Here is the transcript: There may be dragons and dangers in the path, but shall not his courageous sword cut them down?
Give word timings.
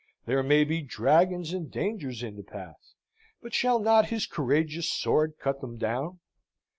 There 0.25 0.41
may 0.41 0.63
be 0.63 0.81
dragons 0.81 1.53
and 1.53 1.69
dangers 1.69 2.23
in 2.23 2.35
the 2.35 2.41
path, 2.41 2.95
but 3.39 3.53
shall 3.53 3.77
not 3.77 4.09
his 4.09 4.25
courageous 4.25 4.89
sword 4.91 5.33
cut 5.39 5.61
them 5.61 5.77
down? 5.77 6.19